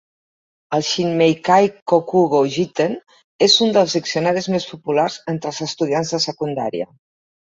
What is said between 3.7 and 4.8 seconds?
dels diccionaris més